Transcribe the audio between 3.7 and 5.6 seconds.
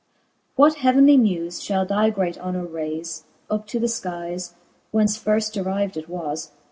the Ikies, whence firft